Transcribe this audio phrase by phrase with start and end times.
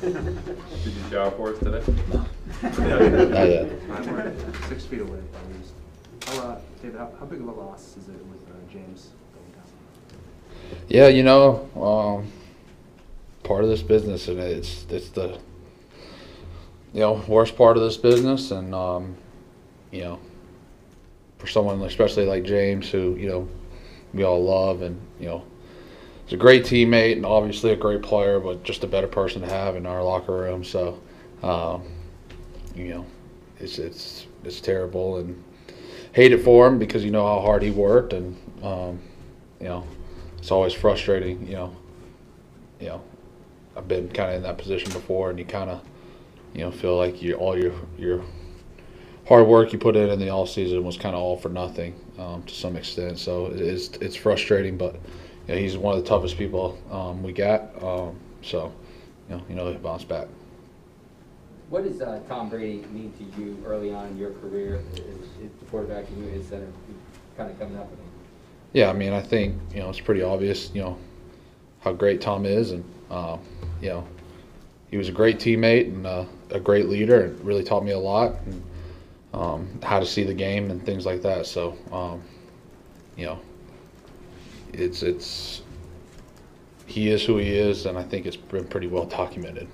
[0.00, 0.14] Did
[0.84, 1.82] you shower for us today?
[2.62, 3.70] Not yet.
[4.06, 4.34] We're
[4.68, 5.72] Six feet away at least.
[6.26, 9.52] How, uh, David, how, how big of a loss is it with uh, James going
[9.52, 10.78] down?
[10.88, 12.32] Yeah, you know, um,
[13.44, 15.38] part of this business, and it's it's the
[16.92, 19.16] you know worst part of this business, and um,
[19.90, 20.18] you know,
[21.38, 23.48] for someone especially like James, who you know
[24.12, 25.44] we all love, and you know,
[26.26, 29.48] he's a great teammate and obviously a great player, but just a better person to
[29.48, 30.64] have in our locker room.
[30.64, 31.00] So,
[31.42, 31.84] um,
[32.74, 33.06] you know,
[33.58, 35.42] it's it's it's terrible, and
[36.12, 39.00] hate it for him because you know how hard he worked, and um,
[39.60, 39.86] you know
[40.38, 41.76] it's always frustrating, you know.
[42.80, 43.02] You know,
[43.74, 45.80] I've been kind of in that position before, and you kind of,
[46.52, 48.22] you know, feel like you all your your
[49.26, 51.98] hard work you put in in the off season was kind of all for nothing
[52.18, 53.18] um, to some extent.
[53.18, 54.96] So it's it's frustrating, but
[55.46, 57.82] you know, he's one of the toughest people um, we got.
[57.82, 58.72] Um, so
[59.28, 60.28] you know, you know, he'll bounce back.
[61.68, 65.00] What does uh, Tom Brady mean to you early on in your career as
[65.58, 66.68] the quarterback and you as center,
[67.36, 68.06] kind of coming up with him?
[68.72, 70.98] Yeah, I mean, I think you know it's pretty obvious, you know,
[71.80, 73.38] how great Tom is, and uh,
[73.80, 74.06] you know,
[74.90, 77.98] he was a great teammate and uh, a great leader, and really taught me a
[77.98, 78.62] lot, and
[79.34, 81.46] um, how to see the game and things like that.
[81.46, 82.22] So, um,
[83.16, 83.40] you know,
[84.76, 85.62] it's it's
[86.86, 89.68] he is who he is, and I think it's been pretty well documented.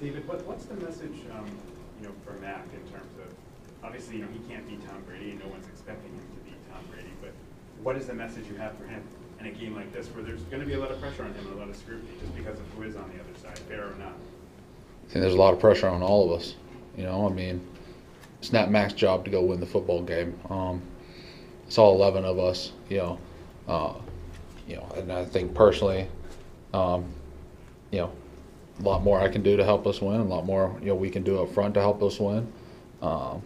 [0.00, 1.46] David, what, what's the message, um,
[2.00, 3.32] you know, for Mac in terms of,
[3.84, 6.72] obviously, you know, he can't beat Tom Brady, and no one's expecting him to beat
[6.72, 7.32] Tom Brady, but
[7.82, 9.02] what is the message you have for him
[9.38, 11.46] in a game like this, where there's gonna be a lot of pressure on him
[11.46, 13.84] and a lot of scrutiny, just because of who is on the other side, fair
[13.84, 14.14] or not?
[15.08, 16.54] I think there's a lot of pressure on all of us.
[16.96, 17.60] You know, I mean,
[18.38, 20.38] it's not Mac's job to go win the football game.
[20.48, 20.82] Um,
[21.70, 22.72] it's all 11 of us.
[22.88, 23.18] You know,
[23.68, 23.94] uh,
[24.66, 26.08] you know, and I think personally,
[26.74, 27.14] um,
[27.92, 28.12] you know,
[28.80, 30.20] a lot more I can do to help us win.
[30.20, 32.52] A lot more, you know, we can do up front to help us win.
[33.02, 33.42] Um,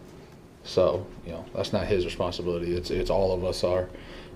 [0.63, 2.75] so, you know, that's not his responsibility.
[2.75, 3.89] It's it's all of us are,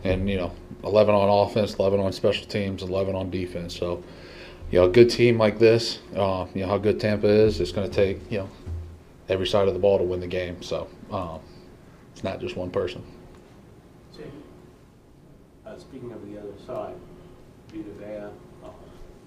[0.04, 0.52] and you know,
[0.84, 3.76] 11 on offense, 11 on special teams, 11 on defense.
[3.76, 4.04] So,
[4.70, 7.60] you know, a good team like this, uh, you know how good Tampa is.
[7.60, 8.50] It's going to take you know
[9.30, 10.62] every side of the ball to win the game.
[10.62, 11.40] So, um,
[12.12, 13.04] it's not just one person.
[15.66, 16.96] Uh, speaking of the other side,
[17.72, 18.30] Vita Vea,
[18.64, 18.70] uh,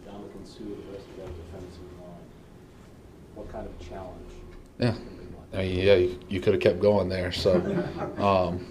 [0.04, 2.26] Ndamukong Suh, the rest of that defensive line,
[3.34, 4.32] what kind of challenge?
[4.78, 4.94] Yeah.
[5.52, 7.30] I mean, yeah, you, you could have kept going there.
[7.30, 7.56] So,
[8.18, 8.66] um,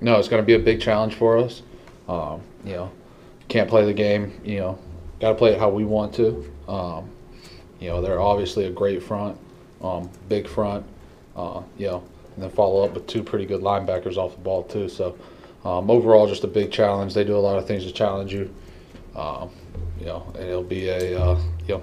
[0.00, 1.62] no, it's going to be a big challenge for us.
[2.08, 2.90] Um, you know,
[3.48, 4.40] can't play the game.
[4.44, 4.78] You know,
[5.20, 6.52] got to play it how we want to.
[6.66, 7.10] Um,
[7.80, 9.38] you know, they're obviously a great front,
[9.82, 10.84] um, big front.
[11.36, 12.04] Uh, you know,
[12.34, 14.88] and then follow up with two pretty good linebackers off the ball too.
[14.88, 15.16] So,
[15.64, 17.14] um, overall, just a big challenge.
[17.14, 18.54] They do a lot of things to challenge you.
[19.16, 19.50] Um,
[19.98, 21.82] you know, and it'll be a uh, you know,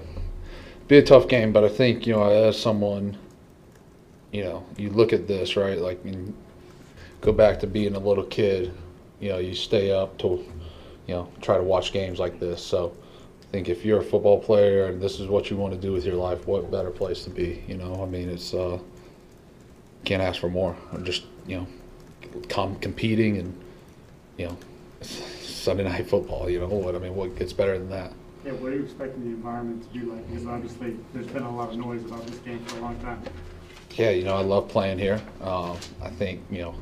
[0.88, 1.52] be a tough game.
[1.52, 3.16] But I think you know, as someone
[4.32, 5.78] you know, you look at this, right?
[5.78, 6.00] Like,
[7.20, 8.72] go back to being a little kid.
[9.20, 10.44] You know, you stay up to,
[11.06, 12.64] you know, try to watch games like this.
[12.64, 12.96] So,
[13.42, 15.92] I think if you're a football player and this is what you want to do
[15.92, 17.62] with your life, what better place to be?
[17.68, 18.78] You know, I mean, it's uh,
[20.04, 20.74] can't ask for more.
[20.92, 21.66] I'm just, you know,
[22.48, 23.62] com- competing and,
[24.42, 24.56] you know,
[25.00, 26.50] Sunday night football.
[26.50, 28.12] You know, what I mean, what gets better than that?
[28.44, 30.26] Yeah, what are you expecting the environment to be like?
[30.28, 33.22] Because obviously, there's been a lot of noise about this game for a long time.
[33.92, 35.22] Yeah, you know, I love playing here.
[35.42, 36.74] Um, I think, you know,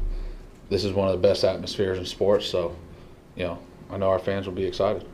[0.71, 2.47] this is one of the best atmospheres in sports.
[2.47, 2.75] So,
[3.37, 3.59] you know,
[3.91, 5.05] I know our fans will be excited.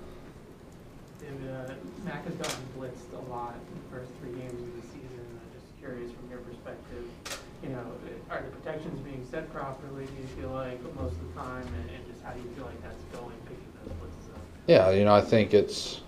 [1.19, 1.73] David, uh,
[2.05, 5.25] Mac has gotten blitzed a lot in the first three games of the season.
[5.33, 7.11] I'm just curious from your perspective,
[7.63, 7.83] you know,
[8.31, 11.67] are the protections being set properly, do you feel like, most of the time?
[11.67, 14.41] And, and just how do you feel like that's going, picking those blitzes up?
[14.67, 16.01] Yeah, you know, I think it's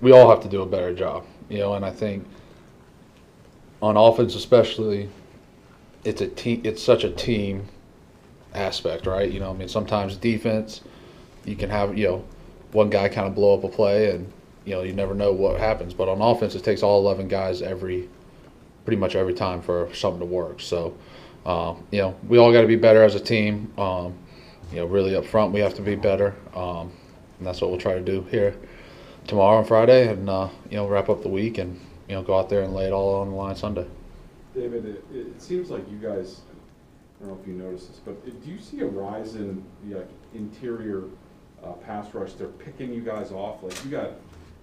[0.00, 2.26] we all have to do a better job, you know, and I think
[3.80, 5.08] on offense especially,
[6.04, 6.60] it's a team.
[6.64, 7.68] It's such a team
[8.54, 9.30] aspect, right?
[9.30, 10.80] You know, I mean, sometimes defense,
[11.44, 12.24] you can have you know,
[12.72, 14.32] one guy kind of blow up a play, and
[14.64, 15.94] you know, you never know what happens.
[15.94, 18.08] But on offense, it takes all eleven guys every,
[18.84, 20.60] pretty much every time for something to work.
[20.60, 20.96] So,
[21.46, 23.72] uh, you know, we all got to be better as a team.
[23.78, 24.18] Um,
[24.72, 26.90] you know, really up front, we have to be better, um,
[27.38, 28.56] and that's what we'll try to do here
[29.26, 31.78] tomorrow and Friday, and uh, you know, wrap up the week and
[32.08, 33.86] you know, go out there and lay it all on the line Sunday.
[34.54, 36.40] David, it, it seems like you guys,
[37.20, 39.98] I don't know if you noticed this, but do you see a rise in the
[39.98, 41.04] like, interior
[41.64, 42.34] uh, pass rush?
[42.34, 43.62] They're picking you guys off.
[43.62, 44.20] Like you got, it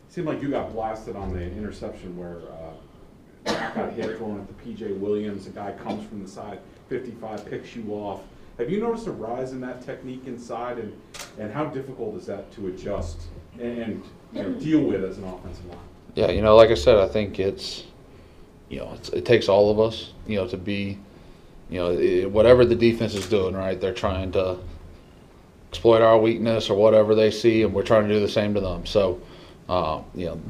[0.09, 4.63] seemed like you got blasted on the interception where uh, got hit going at the
[4.63, 5.47] PJ Williams.
[5.47, 6.59] A guy comes from the side,
[6.89, 8.21] 55, picks you off.
[8.59, 10.93] Have you noticed a rise in that technique inside, and
[11.39, 13.21] and how difficult is that to adjust?
[13.57, 14.03] And
[14.33, 15.79] you know, deal with as an offensive line?
[16.15, 17.85] Yeah, you know, like I said, I think it's,
[18.67, 20.97] you know, it's, it takes all of us, you know, to be,
[21.69, 23.79] you know, i whatever the defense is doing, right?
[23.79, 24.57] They're trying to
[25.69, 28.59] exploit our weakness or whatever they see, and we're trying to do the same to
[28.59, 28.85] them.
[28.85, 29.21] So,
[29.69, 30.41] uh, you know,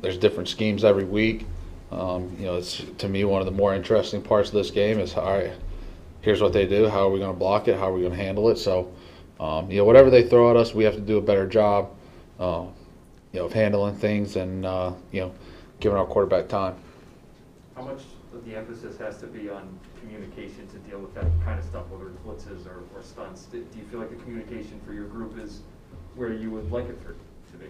[0.00, 1.46] there's different schemes every week.
[1.92, 4.98] Um, you know, it's to me one of the more interesting parts of this game
[4.98, 5.52] is all right.
[6.22, 6.88] Here's what they do.
[6.88, 7.76] How are we going to block it?
[7.76, 8.56] How are we going to handle it?
[8.56, 8.92] So,
[9.38, 11.90] um, you know, whatever they throw at us, we have to do a better job.
[12.38, 12.66] Uh,
[13.32, 15.32] you know, of handling things and uh, you know,
[15.80, 16.76] giving our quarterback time.
[17.74, 18.02] How much
[18.34, 21.84] of the emphasis has to be on communication to deal with that kind of stuff,
[21.88, 23.44] whether it's blitzes or, or stunts?
[23.44, 25.60] Do do you feel like the communication for your group is
[26.14, 27.66] where you would like it for, to be?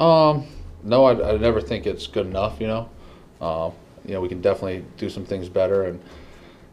[0.00, 0.46] Um,
[0.82, 2.60] no, I, I never think it's good enough.
[2.60, 2.88] You know,
[3.40, 3.70] uh,
[4.04, 6.02] you know, we can definitely do some things better and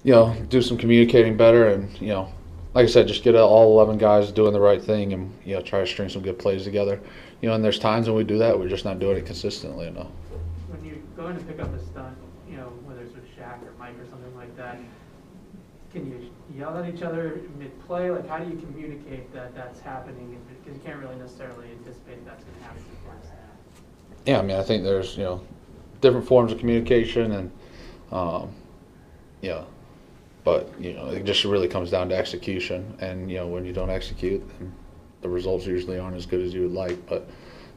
[0.04, 2.32] you know, do some communicating better and you know,
[2.74, 5.62] like I said, just get all eleven guys doing the right thing and you know,
[5.62, 7.00] try to string some good plays together.
[7.42, 9.88] You know, and there's times when we do that, we're just not doing it consistently
[9.88, 10.08] enough.
[10.70, 12.16] When you go in to pick up a stunt,
[12.50, 14.80] you know, whether it's with Shaq or Mike or something like that,
[15.92, 18.10] can you yell at each other mid-play?
[18.12, 20.40] Like, how do you communicate that that's happening?
[20.64, 23.38] Because you can't really necessarily anticipate that's happen before the snap.
[24.26, 25.42] Yeah, I mean, I think there's you know,
[26.00, 27.52] different forms of communication and
[28.12, 28.54] um,
[29.42, 29.66] you know,
[30.44, 32.96] but you know, it just really comes down to execution.
[33.00, 34.74] And you know, when you don't execute, then
[35.22, 37.06] the results usually aren't as good as you would like.
[37.08, 37.28] But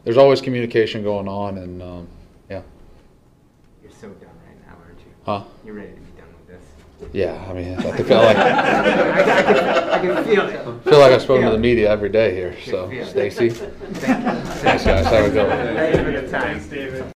[0.05, 2.09] there's always communication going on, and um,
[2.51, 2.63] yeah,
[3.83, 5.07] You're so done right now, aren't you?
[5.25, 5.45] huh?
[5.65, 7.15] You're ready to be done with this.
[7.15, 8.43] Yeah, I mean, I feel like I
[9.23, 10.85] can, I can feel it.
[10.85, 12.57] feel like I've spoken to the media every day here.
[12.65, 15.59] So, Stacy, thanks guys, have a good one.
[15.77, 16.59] Thank for the time.
[16.61, 17.05] Thanks, David.